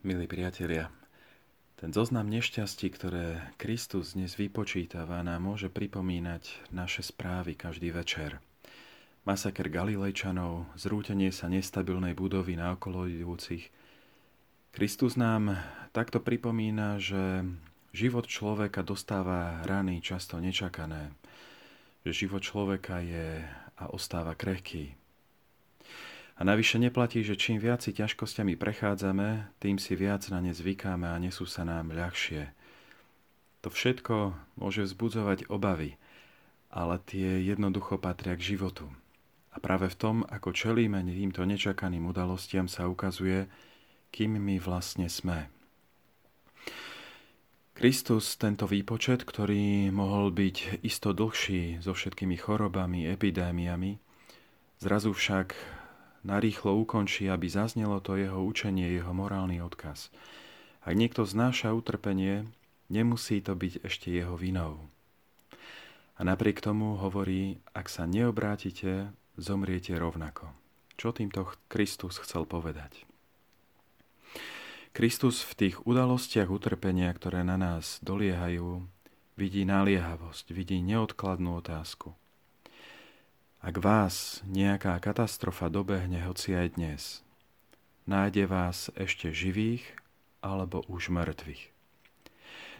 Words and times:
Milí 0.00 0.24
priatelia, 0.24 0.88
ten 1.76 1.92
zoznam 1.92 2.24
nešťastí, 2.32 2.88
ktoré 2.88 3.52
Kristus 3.60 4.16
dnes 4.16 4.32
vypočítava, 4.32 5.20
nám 5.20 5.44
môže 5.44 5.68
pripomínať 5.68 6.72
naše 6.72 7.04
správy 7.04 7.52
každý 7.52 7.92
večer. 7.92 8.40
Masaker 9.28 9.68
Galilejčanov, 9.68 10.72
zrútenie 10.72 11.28
sa 11.28 11.52
nestabilnej 11.52 12.16
budovy 12.16 12.56
na 12.56 12.80
okolo 12.80 13.12
idúcich. 13.12 13.68
Kristus 14.72 15.20
nám 15.20 15.60
takto 15.92 16.24
pripomína, 16.24 16.96
že 16.96 17.44
život 17.92 18.24
človeka 18.24 18.80
dostáva 18.80 19.60
rany 19.68 20.00
často 20.00 20.40
nečakané, 20.40 21.12
že 22.08 22.24
život 22.24 22.40
človeka 22.40 23.04
je 23.04 23.44
a 23.76 23.84
ostáva 23.92 24.32
krehký, 24.32 24.96
a 26.40 26.42
navyše 26.42 26.80
neplatí, 26.80 27.20
že 27.20 27.36
čím 27.36 27.60
viac 27.60 27.84
si 27.84 27.92
ťažkosťami 27.92 28.56
prechádzame, 28.56 29.52
tým 29.60 29.76
si 29.76 29.92
viac 29.92 30.24
na 30.32 30.40
ne 30.40 30.56
zvykáme 30.56 31.04
a 31.04 31.20
nesú 31.20 31.44
sa 31.44 31.68
nám 31.68 31.92
ľahšie. 31.92 32.48
To 33.60 33.68
všetko 33.68 34.32
môže 34.56 34.88
vzbudzovať 34.88 35.52
obavy, 35.52 36.00
ale 36.72 36.96
tie 37.04 37.44
jednoducho 37.44 38.00
patria 38.00 38.40
k 38.40 38.56
životu. 38.56 38.88
A 39.52 39.60
práve 39.60 39.92
v 39.92 39.98
tom, 40.00 40.16
ako 40.32 40.56
čelíme 40.56 41.04
týmto 41.04 41.44
nečakaným 41.44 42.08
udalostiam, 42.08 42.72
sa 42.72 42.88
ukazuje, 42.88 43.44
kým 44.08 44.40
my 44.40 44.56
vlastne 44.56 45.12
sme. 45.12 45.52
Kristus 47.76 48.40
tento 48.40 48.64
výpočet, 48.64 49.28
ktorý 49.28 49.92
mohol 49.92 50.32
byť 50.32 50.84
isto 50.88 51.12
dlhší 51.12 51.84
so 51.84 51.92
všetkými 51.92 52.36
chorobami, 52.40 53.08
epidémiami, 53.12 54.00
zrazu 54.80 55.12
však 55.12 55.79
narýchlo 56.26 56.76
ukončí, 56.84 57.28
aby 57.28 57.48
zaznelo 57.48 58.00
to 58.00 58.16
jeho 58.16 58.40
učenie, 58.44 58.90
jeho 58.90 59.12
morálny 59.14 59.60
odkaz. 59.64 60.12
Ak 60.80 60.96
niekto 60.96 61.28
znáša 61.28 61.72
utrpenie, 61.76 62.48
nemusí 62.88 63.40
to 63.44 63.56
byť 63.56 63.84
ešte 63.84 64.08
jeho 64.12 64.36
vinou. 64.36 64.88
A 66.16 66.24
napriek 66.24 66.60
tomu 66.60 67.00
hovorí, 67.00 67.60
ak 67.72 67.88
sa 67.88 68.04
neobrátite, 68.04 69.08
zomriete 69.40 69.96
rovnako. 69.96 70.52
Čo 71.00 71.16
týmto 71.16 71.48
Kristus 71.72 72.20
chcel 72.20 72.44
povedať? 72.44 73.08
Kristus 74.92 75.40
v 75.46 75.52
tých 75.56 75.76
udalostiach 75.86 76.50
utrpenia, 76.50 77.08
ktoré 77.14 77.40
na 77.40 77.56
nás 77.56 78.02
doliehajú, 78.04 78.84
vidí 79.38 79.64
naliehavosť, 79.64 80.52
vidí 80.52 80.84
neodkladnú 80.84 81.56
otázku. 81.62 82.12
Ak 83.60 83.76
vás 83.76 84.40
nejaká 84.48 84.96
katastrofa 85.04 85.68
dobehne 85.68 86.24
hoci 86.24 86.56
aj 86.56 86.80
dnes, 86.80 87.20
nájde 88.08 88.48
vás 88.48 88.88
ešte 88.96 89.36
živých 89.36 89.84
alebo 90.40 90.80
už 90.88 91.12
mŕtvych. 91.12 91.68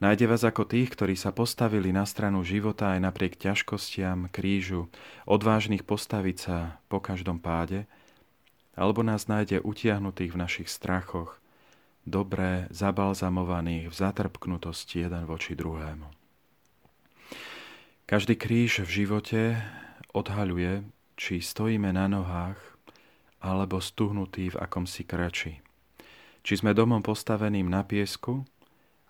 Nájde 0.00 0.24
vás 0.32 0.40
ako 0.48 0.64
tých, 0.64 0.88
ktorí 0.96 1.12
sa 1.12 1.28
postavili 1.28 1.92
na 1.92 2.08
stranu 2.08 2.40
života 2.40 2.96
aj 2.96 3.04
napriek 3.04 3.36
ťažkostiam, 3.36 4.32
krížu, 4.32 4.88
odvážnych 5.28 5.84
postaviť 5.84 6.36
sa 6.40 6.80
po 6.88 7.04
každom 7.04 7.36
páde, 7.36 7.84
alebo 8.72 9.04
nás 9.04 9.28
nájde 9.28 9.60
utiahnutých 9.60 10.32
v 10.32 10.40
našich 10.40 10.68
strachoch, 10.72 11.36
dobre 12.08 12.64
zabalzamovaných 12.72 13.92
v 13.92 13.94
zatrpknutosti 13.94 15.04
jeden 15.04 15.28
voči 15.28 15.52
druhému. 15.52 16.08
Každý 18.08 18.40
kríž 18.40 18.88
v 18.88 19.04
živote 19.04 19.60
odhaľuje, 20.12 20.84
či 21.16 21.44
stojíme 21.44 21.92
na 21.92 22.08
nohách 22.08 22.60
alebo 23.42 23.82
stuhnutí 23.82 24.54
v 24.54 24.60
akomsi 24.60 25.02
krači. 25.02 25.58
Či 26.46 26.62
sme 26.62 26.74
domom 26.74 27.02
postaveným 27.02 27.66
na 27.66 27.82
piesku, 27.82 28.46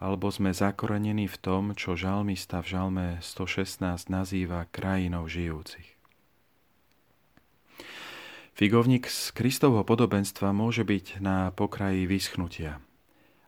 alebo 0.03 0.33
sme 0.34 0.50
zakorenení 0.50 1.30
v 1.30 1.36
tom, 1.39 1.62
čo 1.78 1.95
žalmista 1.95 2.58
v 2.58 2.75
žalme 2.75 3.06
116 3.23 4.11
nazýva 4.11 4.67
krajinou 4.73 5.30
žijúcich. 5.30 5.95
Figovník 8.52 9.08
z 9.08 9.33
Kristovho 9.33 9.80
podobenstva 9.86 10.52
môže 10.52 10.85
byť 10.85 11.23
na 11.24 11.55
pokraji 11.55 12.05
vyschnutia, 12.05 12.83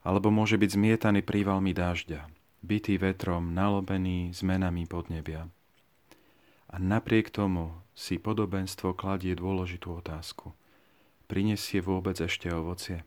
alebo 0.00 0.32
môže 0.32 0.56
byť 0.56 0.70
zmietaný 0.80 1.20
prívalmi 1.20 1.76
dážďa, 1.76 2.24
bytý 2.64 2.96
vetrom, 2.96 3.52
nalobený 3.52 4.32
zmenami 4.32 4.88
podnebia. 4.88 5.50
A 6.74 6.82
napriek 6.82 7.30
tomu 7.30 7.70
si 7.94 8.18
podobenstvo 8.18 8.98
kladie 8.98 9.38
dôležitú 9.38 9.94
otázku. 9.94 10.58
Prinesie 11.30 11.78
vôbec 11.78 12.18
ešte 12.18 12.50
ovocie? 12.50 13.06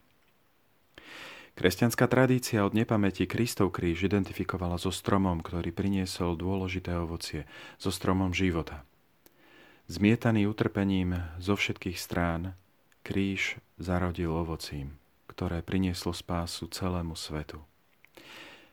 Kresťanská 1.59 2.07
tradícia 2.07 2.63
od 2.63 2.71
nepamäti 2.71 3.27
Kristov 3.27 3.75
kríž 3.75 4.07
identifikovala 4.07 4.79
so 4.79 4.87
stromom, 4.87 5.43
ktorý 5.43 5.75
priniesol 5.75 6.39
dôležité 6.39 6.95
ovocie, 6.95 7.43
so 7.75 7.91
stromom 7.91 8.31
života. 8.31 8.87
Zmietaný 9.91 10.47
utrpením 10.47 11.19
zo 11.35 11.59
všetkých 11.59 11.99
strán, 11.99 12.55
kríž 13.03 13.59
zarodil 13.75 14.31
ovocím, 14.31 14.95
ktoré 15.27 15.59
prinieslo 15.59 16.15
spásu 16.15 16.71
celému 16.71 17.19
svetu. 17.19 17.59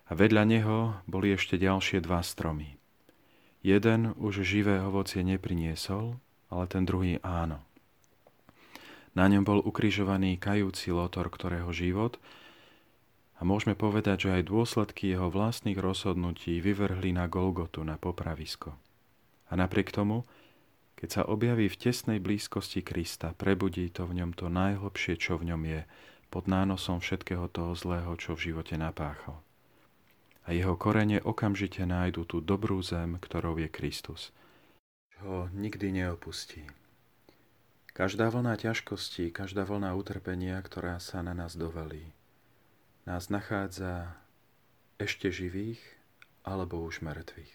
A 0.07 0.15
vedľa 0.15 0.47
neho 0.47 1.03
boli 1.11 1.35
ešte 1.35 1.59
ďalšie 1.59 1.99
dva 1.99 2.23
stromy– 2.23 2.79
Jeden 3.65 4.13
už 4.21 4.45
živé 4.45 4.77
ovocie 4.85 5.25
nepriniesol, 5.25 6.21
ale 6.53 6.69
ten 6.69 6.85
druhý 6.85 7.17
áno. 7.25 7.65
Na 9.17 9.25
ňom 9.25 9.41
bol 9.41 9.65
ukrižovaný 9.65 10.37
kajúci 10.37 10.93
lotor, 10.93 11.33
ktorého 11.33 11.73
život 11.73 12.21
a 13.41 13.49
môžeme 13.49 13.73
povedať, 13.73 14.29
že 14.29 14.31
aj 14.37 14.53
dôsledky 14.53 15.17
jeho 15.17 15.33
vlastných 15.33 15.81
rozhodnutí 15.81 16.61
vyvrhli 16.61 17.17
na 17.17 17.25
Golgotu, 17.25 17.81
na 17.89 17.97
popravisko. 17.97 18.77
A 19.49 19.57
napriek 19.57 19.97
tomu, 19.97 20.29
keď 21.01 21.09
sa 21.09 21.23
objaví 21.25 21.73
v 21.73 21.81
tesnej 21.89 22.21
blízkosti 22.21 22.85
Krista, 22.85 23.33
prebudí 23.33 23.89
to 23.89 24.05
v 24.05 24.21
ňom 24.21 24.37
to 24.37 24.53
najhlbšie, 24.53 25.17
čo 25.17 25.41
v 25.41 25.57
ňom 25.57 25.63
je, 25.65 25.81
pod 26.29 26.45
nánosom 26.53 27.01
všetkého 27.01 27.49
toho 27.49 27.73
zlého, 27.73 28.13
čo 28.21 28.37
v 28.37 28.53
živote 28.53 28.77
napáchal 28.77 29.41
a 30.45 30.53
jeho 30.53 30.77
korene 30.77 31.21
okamžite 31.25 31.85
nájdu 31.89 32.29
tú 32.29 32.37
dobrú 32.45 32.85
zem, 32.85 33.17
ktorou 33.17 33.57
je 33.57 33.69
Kristus. 33.73 34.31
Ho 35.25 35.49
nikdy 35.57 36.05
neopustí. 36.05 36.69
Každá 37.95 38.29
vlna 38.29 38.59
ťažkosti, 38.59 39.31
každá 39.31 39.65
vlna 39.65 39.95
utrpenia, 39.95 40.59
ktorá 40.61 40.99
sa 41.01 41.23
na 41.23 41.33
nás 41.33 41.55
dovalí, 41.55 42.11
nás 43.09 43.31
nachádza 43.31 44.19
ešte 44.99 45.31
živých 45.31 45.81
alebo 46.45 46.83
už 46.85 47.01
mŕtvych. 47.01 47.53